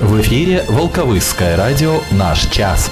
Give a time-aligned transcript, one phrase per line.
[0.00, 2.90] В эфире Волковысское радио «Наш час».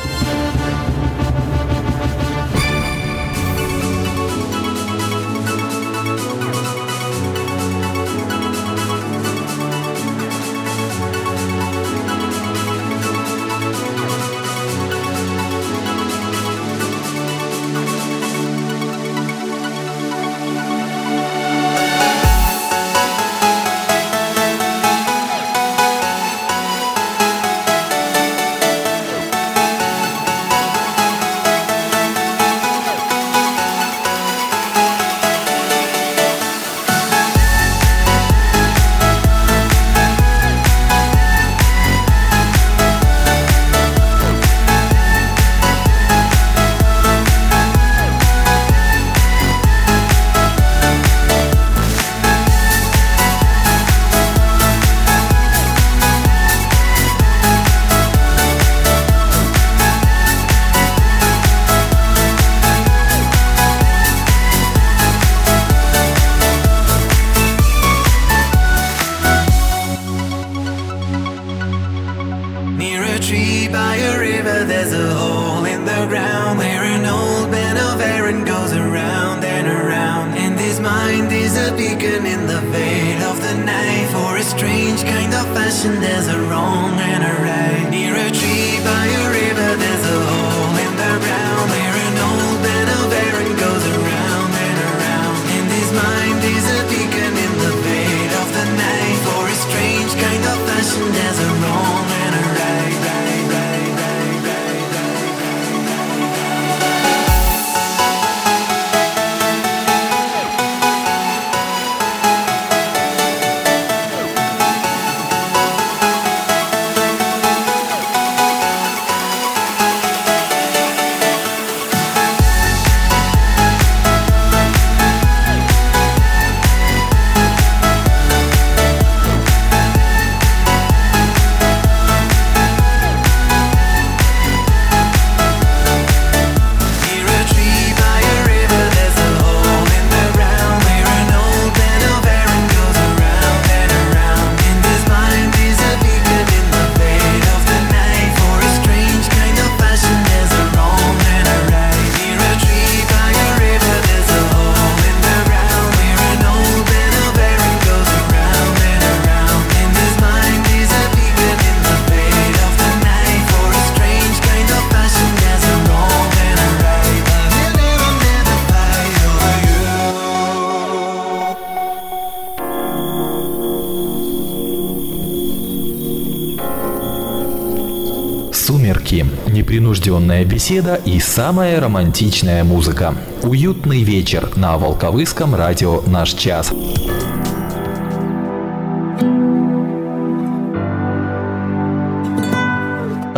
[180.08, 183.14] Непринужденная беседа и самая романтичная музыка.
[183.42, 186.72] Уютный вечер на Волковыском радио «Наш час».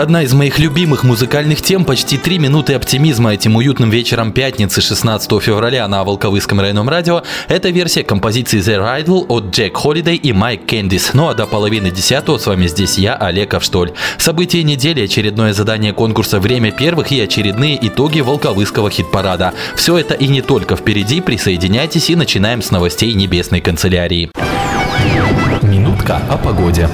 [0.01, 5.43] Одна из моих любимых музыкальных тем– почти три минуты оптимизма этим уютным вечером пятницы 16
[5.43, 10.65] февраля на Волковыском районном радио– это версия композиции The Idol от Джек Холидей и Майк
[10.65, 11.11] Кэндис.
[11.13, 13.93] Ну а до половины десятого с вами здесь я, Олег Авштоль.
[14.17, 19.53] События недели, очередное задание конкурса «Время первых» и очередные итоги Волковыского хит-парада.
[19.77, 24.31] Все это и не только впереди, присоединяйтесь и начинаем с новостей Небесной канцелярии.
[25.61, 26.89] Минутка о погоде.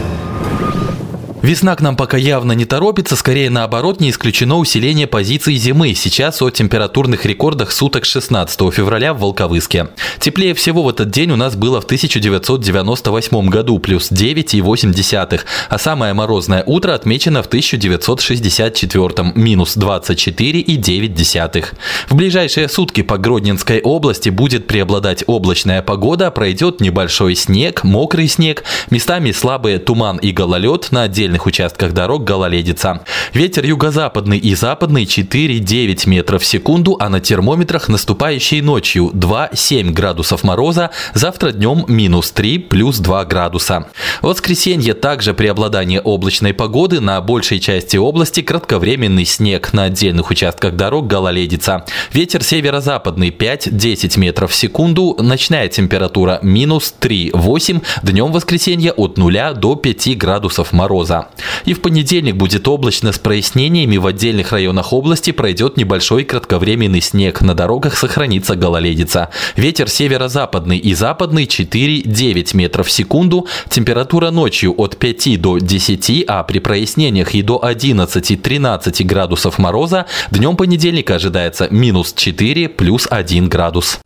[1.47, 5.95] Весна к нам пока явно не торопится, скорее наоборот, не исключено усиление позиций зимы.
[5.95, 9.87] Сейчас о температурных рекордах суток 16 февраля в Волковыске.
[10.19, 16.15] Теплее всего в этот день у нас было в 1998 году, плюс 9,8, а самое
[16.15, 21.65] морозное утро отмечено в 1964, минус 24,9.
[22.09, 28.65] В ближайшие сутки по Гродненской области будет преобладать облачная погода, пройдет небольшой снег, мокрый снег,
[28.91, 33.01] местами слабый туман и гололед на отдельных отдельных участках дорог гололедица.
[33.33, 40.45] Ветер юго-западный и западный 4-9 метров в секунду, а на термометрах наступающей ночью 2-7 градусов
[40.45, 43.87] мороза, завтра днем минус 3 плюс 2 градуса.
[44.23, 51.07] Воскресенье также преобладание облачной погоды, на большей части области кратковременный снег, на отдельных участках дорог
[51.07, 51.85] гололедица.
[52.13, 59.77] Ветер северо-западный 5-10 метров в секунду, ночная температура минус 3-8, днем воскресенья от 0 до
[59.77, 61.26] 5 градусов мороза.
[61.65, 63.97] И в понедельник будет облачно с прояснениями.
[63.97, 67.41] В отдельных районах области пройдет небольшой кратковременный снег.
[67.41, 69.31] На дорогах сохранится гололедица.
[69.57, 73.47] Ветер северо-западный и западный 4-9 метров в секунду.
[73.69, 80.07] Температура ночью от 5 до 10, а при прояснениях и до 11-13 градусов мороза.
[80.31, 84.01] Днем понедельника ожидается минус 4 плюс 1 градус.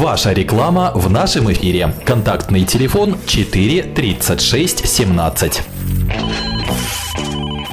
[0.00, 1.94] Ваша реклама в нашем эфире.
[2.06, 5.62] Контактный телефон 4 36 17.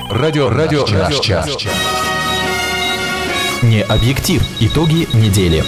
[0.10, 1.48] Радио, радио, радио, час.
[3.64, 4.46] Не объектив.
[4.60, 5.64] Итоги недели.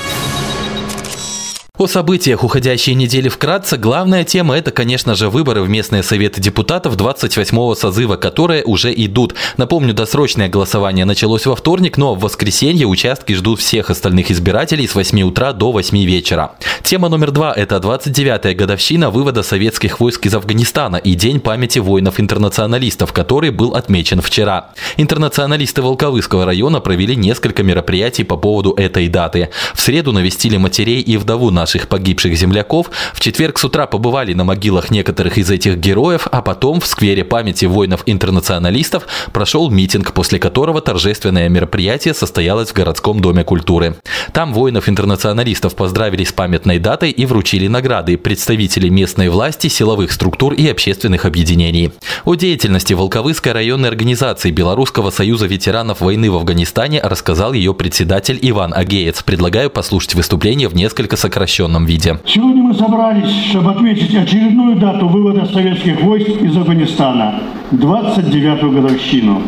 [1.80, 3.78] О событиях уходящей недели вкратце.
[3.78, 9.34] Главная тема– это, конечно же, выборы в местные советы депутатов 28-го созыва, которые уже идут.
[9.56, 14.94] Напомню, досрочное голосование началось во вторник, но в воскресенье участки ждут всех остальных избирателей с
[14.94, 16.52] 8 утра до 8 вечера.
[16.84, 23.14] Тема номер два– это 29-я годовщина вывода советских войск из Афганистана и День памяти воинов-интернационалистов,
[23.14, 24.72] который был отмечен вчера.
[24.98, 29.48] Интернационалисты Волковыского района провели несколько мероприятий по поводу этой даты.
[29.74, 34.34] В среду навестили матерей и вдову наших наших погибших земляков, в четверг с утра побывали
[34.34, 40.40] на могилах некоторых из этих героев, а потом в сквере памяти воинов-интернационалистов прошел митинг, после
[40.40, 43.98] которого торжественное мероприятие состоялось в городском доме культуры.
[44.34, 50.68] Там воинов-интернационалистов поздравили с памятной датой и вручили награды представители местной власти, силовых структур и
[50.68, 51.92] общественных объединений.
[52.26, 58.74] О деятельности Волковыской районной организации Белорусского союза ветеранов войны в Афганистане рассказал ее председатель Иван
[58.74, 59.22] Агеец.
[59.22, 62.18] Предлагаю послушать выступление в несколько сокращенных упрощенном виде.
[62.26, 67.42] Сегодня мы собрались, чтобы отметить очередную дату вывода советских войск из Афганистана–
[67.72, 69.42] 29-ю годовщину.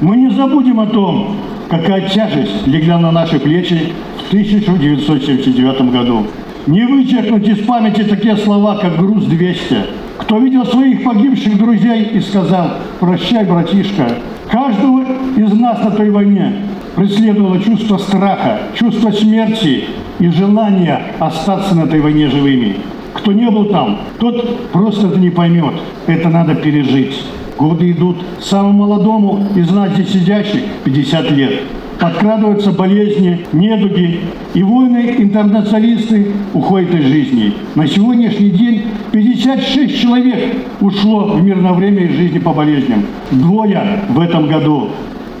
[0.00, 1.36] Мы не забудем о том,
[1.68, 3.92] какая тяжесть легла на наши плечи
[4.24, 6.26] в 1979 году.
[6.66, 9.86] Не вычеркнуть из памяти такие слова, как «груз 200».
[10.18, 14.18] Кто видел своих погибших друзей и сказал «прощай, братишка»,
[14.50, 15.04] каждого
[15.36, 16.52] из нас на той войне
[16.98, 19.84] преследовало чувство страха, чувство смерти
[20.18, 22.74] и желание остаться на этой войне живыми.
[23.14, 25.74] Кто не был там, тот просто это не поймет.
[26.08, 27.22] Это надо пережить.
[27.56, 28.16] Годы идут.
[28.40, 31.62] Самому молодому из нас здесь сидящих 50 лет.
[32.00, 34.20] Подкрадываются болезни, недуги,
[34.54, 37.54] и воины-интернационалисты уходят из жизни.
[37.76, 43.04] На сегодняшний день 56 человек ушло в мирное время из жизни по болезням.
[43.30, 44.90] Двое в этом году.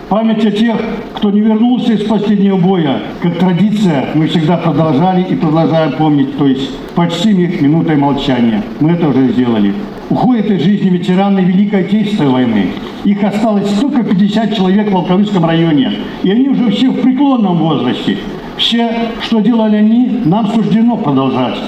[0.08, 0.76] Память о тех,
[1.16, 6.46] кто не вернулся из последнего боя, как традиция, мы всегда продолжали и продолжаем помнить, то
[6.46, 8.62] есть почти минутой молчания.
[8.80, 9.74] Мы это уже сделали.
[10.08, 12.66] Уходят из жизни ветераны Великой Отечественной войны.
[13.04, 15.92] Их осталось только 50 человек в Волковыском районе.
[16.22, 18.16] И они уже все в преклонном возрасте.
[18.56, 18.90] Все,
[19.20, 21.58] что делали они, нам суждено продолжать.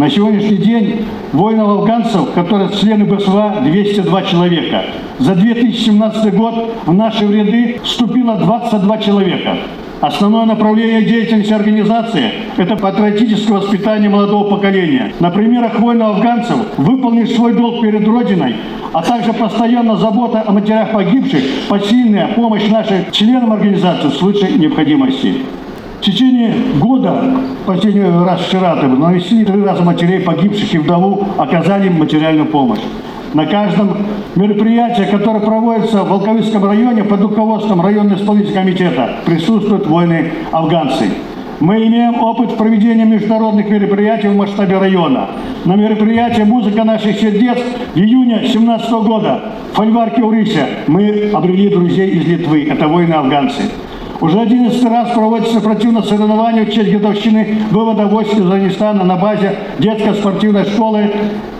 [0.00, 1.04] На сегодняшний день
[1.34, 4.82] воинов-афганцев, которые члены БСВА, 202 человека.
[5.18, 9.58] За 2017 год в наши ряды вступило 22 человека.
[10.00, 15.12] Основное направление деятельности организации– это патриотическое воспитание молодого поколения.
[15.20, 18.56] На примерах воинов-афганцев выполнить свой долг перед Родиной,
[18.94, 25.42] а также постоянно забота о матерях погибших, посильная помощь нашим членам организации в случае необходимости.
[26.00, 27.22] В течение года,
[27.66, 32.80] последний раз вчера, навестили три раза матерей погибших и вдову, оказали материальную помощь.
[33.34, 33.98] На каждом
[34.34, 41.10] мероприятии, которое проводится в Волковицком районе под руководством районного исполнительного комитета, присутствуют воины-афганцы.
[41.60, 45.28] Мы имеем опыт проведения международных мероприятий в масштабе района.
[45.66, 47.58] На мероприятии «Музыка наших сердец»
[47.94, 49.42] в июне 2017 года
[49.72, 52.66] в фольварке Урыся мы обрели друзей из Литвы.
[52.70, 53.64] Это воины-афганцы.
[54.20, 59.56] Уже 11 раз проводится спортивное соревнование в честь годовщины вывода войск из Афганистана на базе
[59.78, 61.10] детской спортивной школы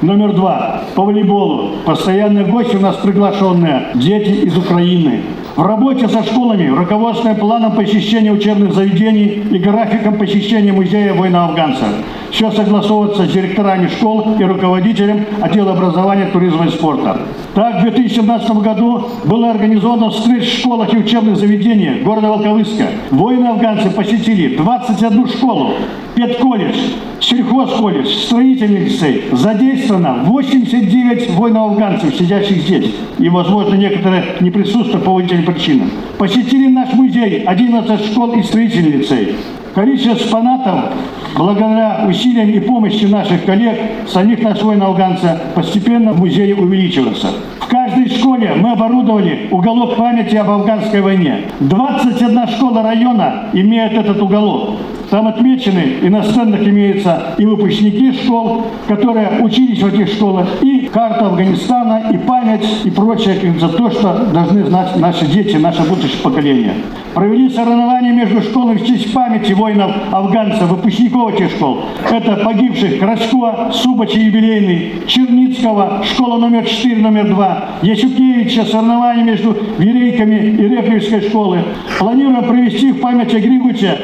[0.03, 1.71] номер два по волейболу.
[1.87, 5.23] Постоянные гости у нас приглашенные, дети из Украины.
[5.57, 11.89] В работе со школами, руководствуя планом посещения учебных заведений и графиком посещения музея воина-афганцев.
[12.31, 17.23] Все согласовывается с директорами школ и руководителем отдела образования, туризма и спорта.
[17.55, 22.87] Так, в 2017 году было организовано встреч в школах и учебных заведениях города Волковыска.
[23.11, 25.73] Воины-афганцы посетили 21 школу,
[26.15, 26.77] педколледж,
[27.21, 29.25] сельхозколледж, строительный лицей.
[29.33, 32.95] Задействовано 89 воинов-афганцев, сидящих здесь.
[33.19, 35.91] И, возможно, некоторые не присутствуют по этим причинам.
[36.17, 39.35] Посетили наш музей 11 школ и строительный лицей.
[39.75, 40.93] Количество экспонатов,
[41.37, 47.29] благодаря усилиям и помощи наших коллег, самих наших воинов-афганцев, постепенно в музее увеличивается.
[47.61, 51.43] В каждой школе мы оборудовали уголок памяти об афганской войне.
[51.61, 54.71] 21 школа района имеет этот уголок.
[55.11, 62.11] Там отмечены иностранных имеются и выпускники школ, которые учились в этих школах, и карта Афганистана,
[62.13, 66.75] и память, и прочее за то, что должны знать наши дети, наше будущее поколение.
[67.13, 71.81] Провели соревнования между школами в честь памяти воинов-афганцев, выпускников этих школ.
[72.09, 80.37] Это погибших Крачко, Субачи юбилейный, Черницкого, школа номер 4, номер 2, Ясюкевича, соревнования между Верейками
[80.37, 81.65] и Репьевской школы.
[81.99, 83.99] Планируем провести в память о Григуче,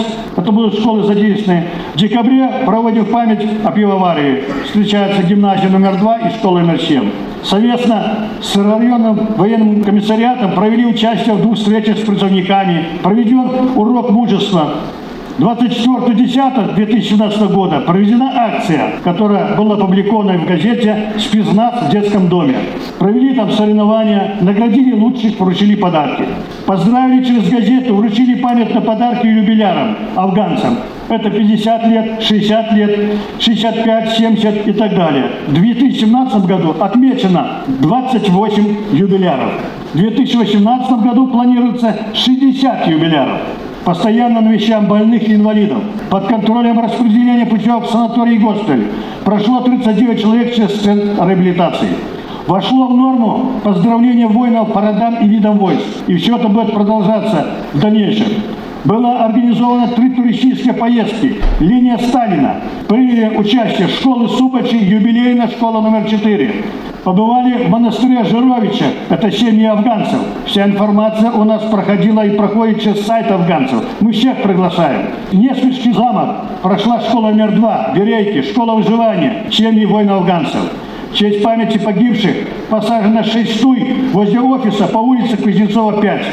[0.00, 1.64] Волпа-Рось, это будут школы задействованы.
[1.94, 4.44] В декабре проводим память о пивоварии.
[4.64, 7.10] Встречается гимназия номер 2 и школа номер 7.
[7.42, 12.84] Совместно с районным военным комиссариатом провели участие в двух встречах с призывниками.
[13.02, 14.74] Проведен урок мужества
[15.40, 22.56] 24.10.2017 года проведена акция, которая была опубликована в газете «Спецназ в детском доме».
[22.98, 26.26] Провели там соревнования, наградили лучших, вручили подарки.
[26.66, 30.76] Поздравили через газету, вручили памятные подарки юбилярам, афганцам.
[31.08, 35.24] Это 50 лет, 60 лет, 65, 70 и так далее.
[35.48, 39.52] В 2017 году отмечено 28 юбиляров.
[39.94, 43.40] В 2018 году планируется 60 юбиляров
[43.84, 45.78] постоянно навещаем больных и инвалидов.
[46.10, 48.86] Под контролем распределения путевок в санаторий и госпиталь
[49.24, 51.88] прошло 39 человек через центр реабилитации.
[52.46, 55.84] Вошло в норму поздравление воинов по родам и видам войск.
[56.08, 58.26] И все это будет продолжаться в дальнейшем.
[58.84, 61.36] Было организовано три туристические поездки.
[61.60, 62.56] Линия Сталина.
[62.88, 66.64] Приняли участие школы Субачи, юбилейная школа номер 4.
[67.04, 70.20] Побывали в монастыре Жировича, это семьи афганцев.
[70.44, 73.82] Вся информация у нас проходила и проходит через сайт афганцев.
[74.00, 75.06] Мы всех приглашаем.
[75.32, 80.60] Несколько замок прошла школа номер два, Верейки, школа выживания, семьи воинов афганцев.
[81.10, 82.36] В честь памяти погибших
[82.68, 86.26] посажено шесть стуй возле офиса по улице Кузнецова 5.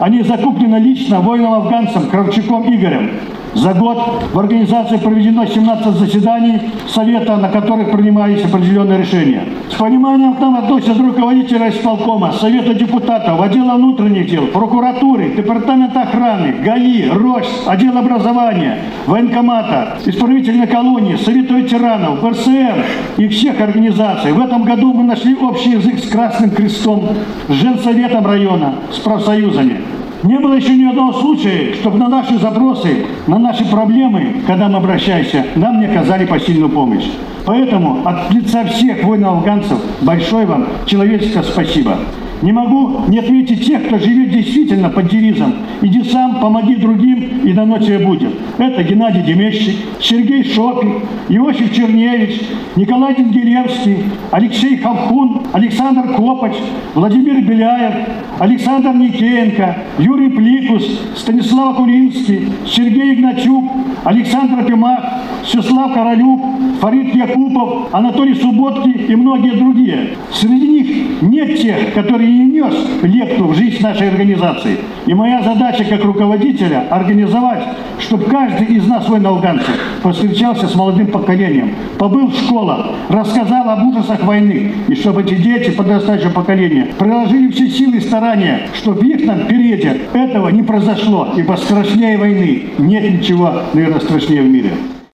[0.00, 3.10] Они закуплены лично воином-афганцем Кравчуком Игорем.
[3.54, 9.44] За год в организации проведено 17 заседаний Совета, на которых принимались определенные решения.
[9.70, 16.56] С пониманием к нам относятся руководители исполкома, Совета депутатов, отдела внутренних дел, прокуратуры, Департамента охраны,
[16.64, 22.82] ГАИ, РОС, отдел образования, военкомата, исправительной колонии, Совета ветеранов, БРСМ
[23.18, 24.32] и всех организаций.
[24.32, 27.08] В этом году мы нашли общий язык с Красным Крестом,
[27.48, 29.93] с Женсоветом района, с профсоюзами.
[30.24, 34.78] Не было еще ни одного случая, чтобы на наши запросы, на наши проблемы, когда мы
[34.78, 37.10] обращаемся, нам не оказали посильную помощь.
[37.44, 41.98] Поэтому от лица всех воинов-афганцев большое вам человеческое спасибо.
[42.40, 47.52] Не могу не отметить тех, кто живет действительно под девизом «Иди сам, помоги другим, и
[47.52, 48.34] дано тебе будет».
[48.56, 52.42] Это Геннадий Демещик, Сергей Шопин, Иосиф Черневич,
[52.76, 56.54] Николай Денгелевский, Алексей Хавхун, Александр Копач,
[56.94, 57.94] Владимир Беляев,
[58.38, 60.84] Александр Никеенко, Юрий Пликус,
[61.16, 63.64] Станислав Кулинский, Сергей Игначук,
[64.04, 65.00] Александр Пимах,
[65.44, 66.40] Всеслав Королюк,
[66.80, 70.10] Фарид Якупов, Анатолий Субботки и многие другие.
[70.32, 74.78] Среди них нет тех, которые не нес лепту в жизнь нашей организации.
[75.06, 77.62] И моя задача как руководителя– организовать,
[77.98, 84.22] чтобы каждый из нас, воин-афганцев, повстречался с молодым поколением, побыл в школах, рассказал об ужасах
[84.24, 89.46] войны, и чтобы эти дети подрастающего поколения приложили все силы и старания, чтобы их нам
[89.46, 94.70] периоде этого не произошло, ибо страшнее войны нет ничего, наверное, страшнее в мире.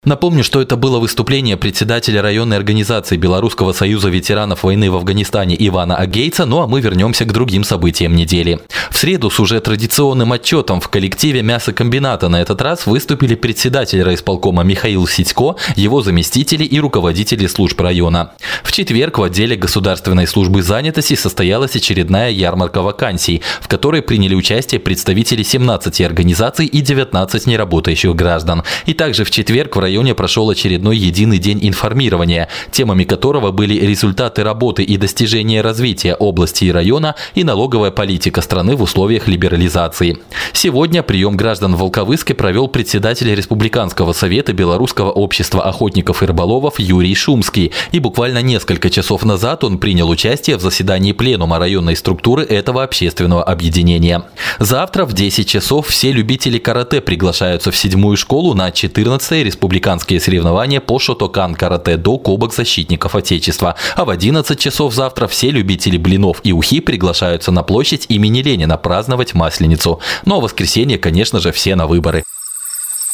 [0.07, 5.97] Напомню, что это было выступление председателя районной организации Белорусского союза ветеранов войны в Афганистане Ивана
[5.97, 8.61] Агейца, ну а мы вернемся к другим событиям недели.
[8.91, 14.63] В среду с уже традиционным отчетом в коллективе мясокомбината на этот раз выступили председатель райисполкома
[14.63, 18.33] Михаил Сидько, его заместители и руководители служб района.
[18.63, 24.81] В четверг в отделе Государственной службы занятости состоялась очередная ярмарка вакансий, в которой приняли участие
[24.81, 28.63] представители 17 организаций и 19 неработающих граждан.
[28.87, 33.75] И также в четверг в районе районе прошел очередной единый день информирования, темами которого были
[33.75, 40.19] результаты работы и достижения развития области и района и налоговая политика страны в условиях либерализации.
[40.53, 47.17] Сегодня прием граждан в Волковыске провел председатель Республиканского совета Белорусского общества охотников и рыболовов Юрий
[47.17, 47.73] Шумский.
[47.91, 53.43] И буквально несколько часов назад он принял участие в заседании пленума районной структуры этого общественного
[53.43, 54.23] объединения.
[54.61, 60.21] Завтра в 10 часов все любители карате приглашаются в седьмую школу на 14-й республиканской республиканские
[60.21, 63.77] соревнования по шотокан карате до Кубок защитников Отечества.
[63.97, 68.77] А в 11 часов завтра все любители блинов и ухи приглашаются на площадь имени Ленина
[68.77, 70.01] праздновать Масленицу.
[70.27, 72.23] Ну а в воскресенье, конечно же, все на выборы.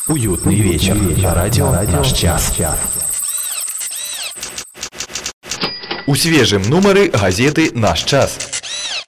[0.08, 0.96] Уютный вечер.
[1.22, 2.52] Радио «Наш час».
[6.08, 8.55] У свежым нумары газеты «Наш час».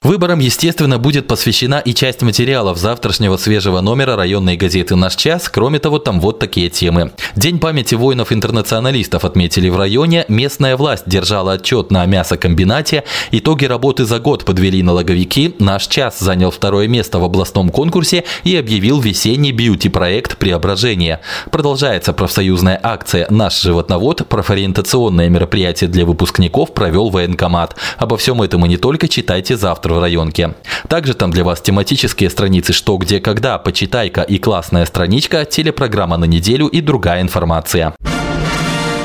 [0.01, 5.49] Выборам, естественно, будет посвящена и часть материалов завтрашнего свежего номера районной газеты «Наш час».
[5.49, 7.11] Кроме того, там вот такие темы.
[7.35, 14.19] День памяти воинов-интернационалистов отметили в районе, местная власть держала отчет на мясокомбинате, итоги работы за
[14.19, 20.37] год подвели налоговики, «Наш час» занял второе место в областном конкурсе и объявил весенний бьюти-проект
[20.37, 21.19] «Преображение».
[21.51, 27.75] Продолжается профсоюзная акция «Наш животновод», профориентационное мероприятие для выпускников провел военкомат.
[27.97, 30.55] Обо всем этом и не только читайте завтра в районке.
[30.87, 36.25] Также там для вас тематические страницы «Что, где, когда», «Почитайка» и «Классная страничка», телепрограмма на
[36.25, 37.93] неделю и другая информация.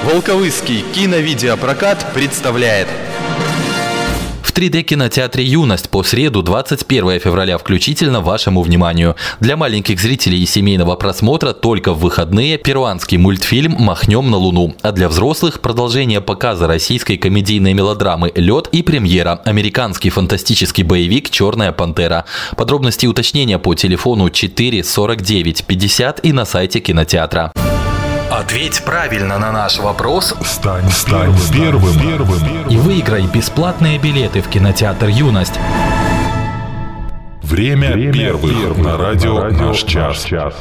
[0.04, 2.88] Волковыский киновидеопрокат представляет
[4.54, 9.16] 3D-кинотеатре «Юность» по среду 21 февраля включительно вашему вниманию.
[9.40, 14.92] Для маленьких зрителей и семейного просмотра только в выходные перуанский мультфильм «Махнем на Луну», а
[14.92, 22.24] для взрослых продолжение показа российской комедийной мелодрамы «Лед» и премьера американский фантастический боевик «Черная пантера».
[22.56, 27.52] Подробности и уточнения по телефону 4 49 50 и на сайте кинотеатра.
[28.36, 30.34] Ответь правильно на наш вопрос.
[30.44, 32.68] Стань, стань первым, первым, первым.
[32.68, 35.60] И выиграй бесплатные билеты в кинотеатр «Юность».
[37.42, 40.24] Время, Время первых, первых на радио, на радио «Наш час».
[40.24, 40.54] час.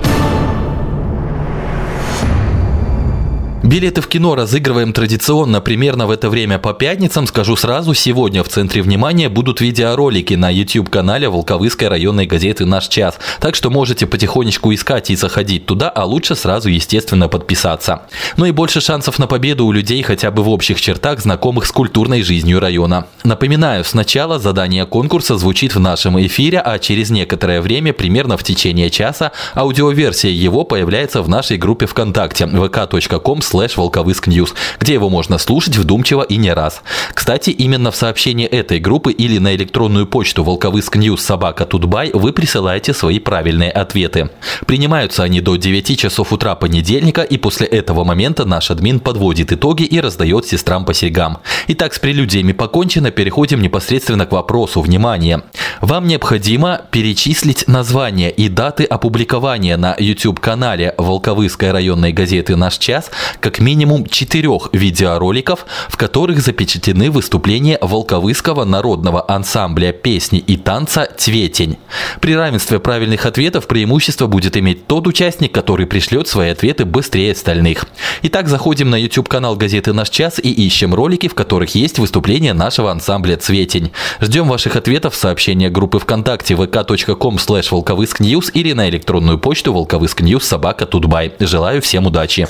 [3.63, 7.25] Билеты в кино разыгрываем традиционно примерно в это время по пятницам.
[7.25, 13.17] Скажу сразу, сегодня в центре внимания будут видеоролики на YouTube-канале Волковыской районной газеты «Наш час».
[13.39, 18.01] Так что можете потихонечку искать и заходить туда, а лучше сразу, естественно, подписаться.
[18.36, 21.72] Ну и больше шансов на победу у людей хотя бы в общих чертах, знакомых с
[21.72, 23.08] культурной жизнью района.
[23.24, 28.89] Напоминаю, сначала задание конкурса звучит в нашем эфире, а через некоторое время, примерно в течение
[28.89, 35.38] часа, аудиоверсия его появляется в нашей группе ВКонтакте vk.com слэш Волковыск News, где его можно
[35.38, 36.81] слушать вдумчиво и не раз.
[37.13, 42.33] Кстати, именно в сообщении этой группы или на электронную почту Волковыск News собака tut.by вы
[42.33, 44.31] присылаете свои правильные ответы.
[44.65, 49.83] Принимаются они до 9 часов утра понедельника, и после этого момента наш админ подводит итоги
[49.83, 51.38] и раздает сестрам по серьгам.
[51.67, 54.81] Итак, с прелюдиями покончено, переходим непосредственно к вопросу.
[54.81, 55.43] Внимание!
[55.79, 63.12] Вам необходимо перечислить названия и даты опубликования на YouTube-канале Волковыской районной газеты «Наш час»
[63.44, 71.75] как минимум четырех видеороликов, в которых запечатлены выступления Волковыского народного ансамбля песни и танца «Цветень».
[72.22, 77.86] При равенстве правильных ответов преимущество будет иметь тот участник, который пришлет свои ответы быстрее остальных.
[78.22, 82.92] Итак, заходим на YouTube-канал газеты «Наш час» и ищем ролики, в которых есть выступления нашего
[82.92, 83.92] ансамбля «Цветень».
[84.22, 90.46] Ждем ваших ответов в сообщения группы ВКонтакте vk.com slash волковыскньюз или на электронную почту волковыскньюз
[90.46, 91.34] собака тутбай.
[91.42, 92.48] Желаю всем удачи!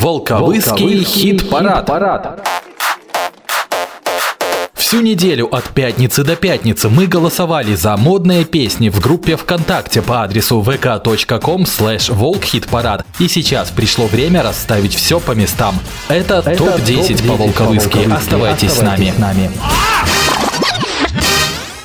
[0.00, 2.44] Волковыский хит-парад.
[4.74, 10.22] Всю неделю от пятницы до пятницы мы голосовали за модные песни в группе ВКонтакте по
[10.22, 13.04] адресу vk.com slash волкхитпарад.
[13.18, 15.74] И сейчас пришло время расставить все по местам.
[16.08, 17.98] Это, Это топ-10 топ по волковыски.
[18.10, 19.12] Оставайтесь, Оставайтесь с нами.
[19.14, 19.50] С нами.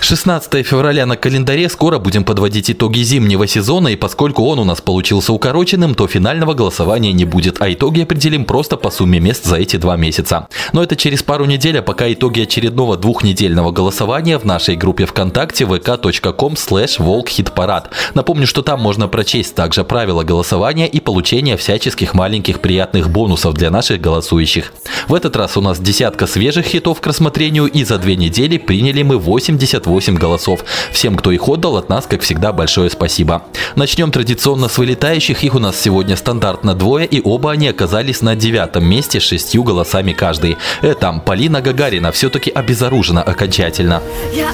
[0.04, 4.82] 16 февраля на календаре скоро будем подводить итоги зимнего сезона, и поскольку он у нас
[4.82, 9.56] получился укороченным, то финального голосования не будет, а итоги определим просто по сумме мест за
[9.56, 10.50] эти два месяца.
[10.74, 15.64] Но это через пару недель, а пока итоги очередного двухнедельного голосования в нашей группе ВКонтакте
[15.64, 17.90] vk.com slash волкхитпарад.
[18.14, 23.72] Напомню, что там можно прочесть также правила голосования и получения всяческих маленьких приятных бонусов для
[23.72, 24.74] наших голосующих.
[25.08, 29.02] В этот раз у нас десятка свежих хитов к рассмотрению, и за две недели приняли
[29.04, 29.58] мы 88
[29.94, 30.66] 8 голосов.
[30.92, 33.44] Всем, кто их отдал, от нас, как всегда, большое спасибо.
[33.76, 35.44] Начнем традиционно с вылетающих.
[35.44, 39.64] Их у нас сегодня стандартно двое, и оба они оказались на девятом месте с шестью
[39.64, 40.58] голосами каждый.
[40.82, 44.02] Это Полина Гагарина все-таки обезоружена окончательно.
[44.34, 44.50] Я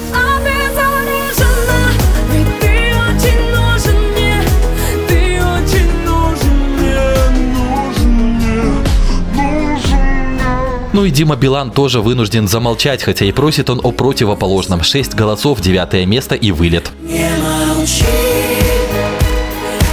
[10.99, 14.83] Ну и Дима Билан тоже вынужден замолчать, хотя и просит он о противоположном.
[14.83, 16.91] Шесть голосов, девятое место и вылет.
[17.01, 18.03] Не молчи,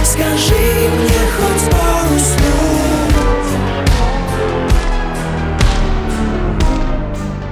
[0.03, 0.53] скажи
[0.99, 2.19] мне хоть пару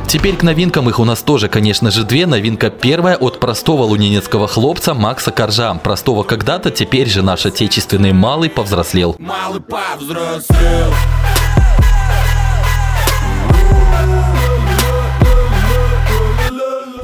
[0.10, 2.26] Теперь к новинкам их у нас тоже, конечно же, две.
[2.26, 5.74] Новинка первая от простого лунинецкого хлопца Макса Коржа.
[5.76, 9.16] Простого когда-то, теперь же наш отечественный малый повзрослел.
[9.18, 10.92] Малый повзрослел.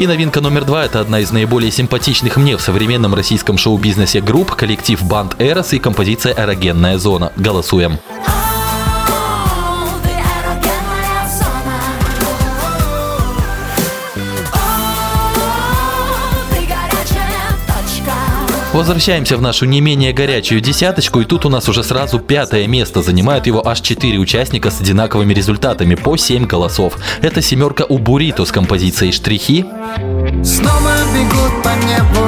[0.01, 4.55] И новинка номер два– это одна из наиболее симпатичных мне в современном российском шоу-бизнесе групп,
[4.55, 7.31] коллектив Банд Эрос и композиция «Эрогенная зона».
[7.37, 7.99] Голосуем.
[18.73, 23.01] Возвращаемся в нашу не менее горячую десяточку, и тут у нас уже сразу пятое место.
[23.01, 26.97] Занимают его аж четыре участника с одинаковыми результатами, по 7 голосов.
[27.21, 29.65] Это семерка у Бурито с композицией «Штрихи».
[30.43, 32.25] Снова бегут по небу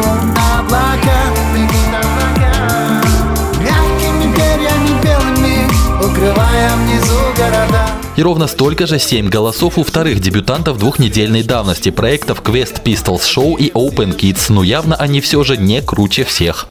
[0.60, 1.32] облака,
[1.93, 3.01] облака,
[3.62, 7.83] мягкими перьями белыми, укрывая внизу города.
[8.15, 13.58] И ровно столько же 7 голосов у вторых дебютантов двухнедельной давности проектов Quest Pistols Show
[13.58, 16.67] и Open Kids, но явно они все же не круче всех.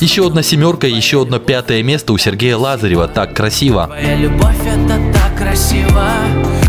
[0.00, 3.06] Еще одна семерка и еще одно пятое место у Сергея Лазарева.
[3.06, 3.86] Так красиво.
[3.86, 6.08] Твоя любовь это так красиво.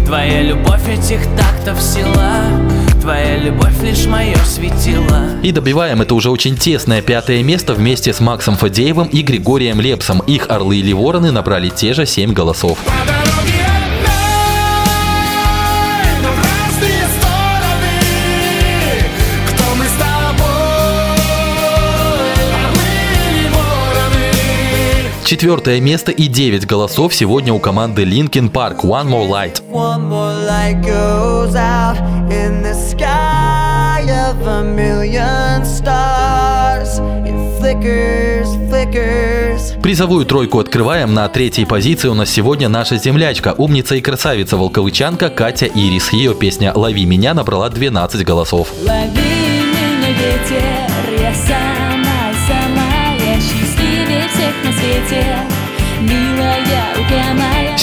[0.05, 2.82] Твоя любовь этих тактов сила.
[3.03, 5.27] Твоя любовь лишь мое светило.
[5.43, 10.19] И добиваем это уже очень тесное пятое место вместе с Максом Фадеевым и Григорием Лепсом.
[10.19, 12.77] Их «Орлы или вороны» набрали те же семь голосов.
[25.25, 29.63] Четвертое место и 9 голосов сегодня у команды Linkin Park One More Light.
[29.71, 31.97] One more light goes out
[32.29, 36.99] in the sky of a million stars.
[37.25, 39.81] It flickers, flickers.
[39.81, 41.13] Призовую тройку открываем.
[41.13, 46.11] На третьей позиции у нас сегодня наша землячка, умница и красавица волковычанка Катя Ирис.
[46.11, 48.67] Ее песня «Лови меня» набрала 12 голосов.
[48.85, 49.42] Лови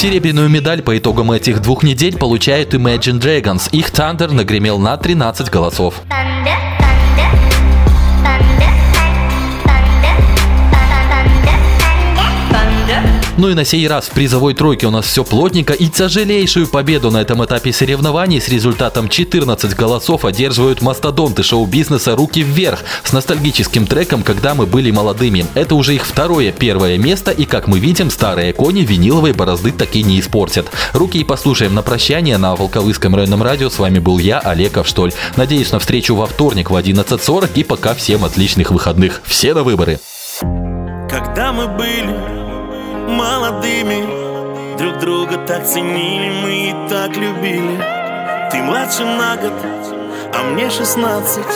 [0.00, 3.68] Серебряную медаль по итогам этих двух недель получают Imagine Dragons.
[3.70, 6.00] Их Thunder нагремел на 13 голосов.
[6.08, 6.29] Thunder.
[13.40, 17.10] Ну и на сей раз в призовой тройке у нас все плотненько и тяжелейшую победу
[17.10, 23.86] на этом этапе соревнований с результатом 14 голосов одерживают мастодонты шоу-бизнеса «Руки вверх» с ностальгическим
[23.86, 25.46] треком «Когда мы были молодыми».
[25.54, 30.02] Это уже их второе первое место и, как мы видим, старые кони виниловые борозды таки
[30.02, 30.66] не испортят.
[30.92, 33.70] Руки и послушаем на прощание на Волковыском районном радио.
[33.70, 35.14] С вами был я, Олег Авштоль.
[35.36, 39.22] Надеюсь на встречу во вторник в 11.40 и пока всем отличных выходных.
[39.24, 39.98] Все на выборы.
[41.08, 42.39] Когда мы были
[43.10, 44.76] молодыми.
[44.78, 47.78] Друг друга так ценили, мы и так любили.
[48.50, 49.52] Ты младше на год,
[50.34, 51.54] а мне шестнадцать.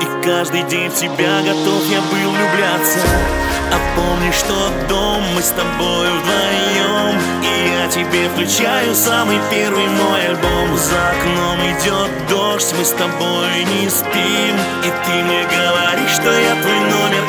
[0.00, 2.98] И каждый день в тебя готов я был влюбляться.
[3.72, 7.20] А помнишь тот дом, мы с тобой вдвоем.
[7.42, 10.76] И я тебе включаю самый первый мой альбом.
[10.76, 14.56] За окном идет дождь, мы с тобой не спим.
[14.82, 17.25] И ты мне говоришь, что я твой номер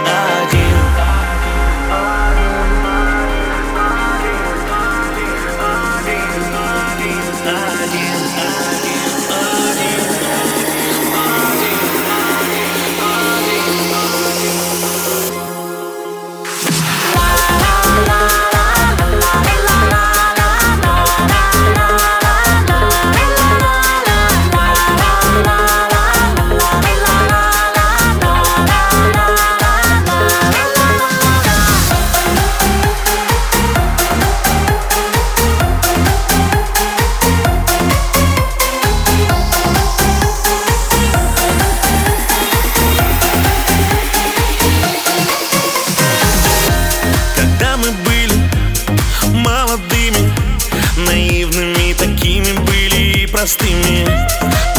[53.47, 54.05] простыми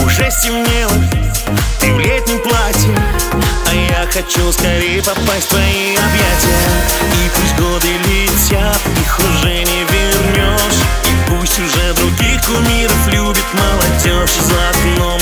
[0.05, 0.93] Уже стемнело,
[1.81, 2.95] ты в летнем платье.
[3.67, 6.59] А я хочу скорее попасть в твои объятия.
[7.15, 10.83] И пусть годы летят, их уже не вернешь.
[11.05, 15.18] И Пусть уже других кумиров любит молодежь за окном